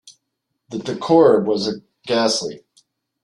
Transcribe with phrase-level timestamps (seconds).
[0.69, 2.65] The decor was ghastly.